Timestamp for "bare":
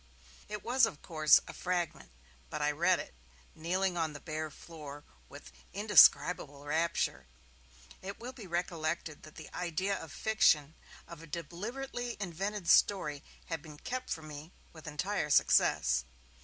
4.19-4.49